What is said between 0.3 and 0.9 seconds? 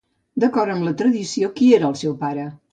D'acord amb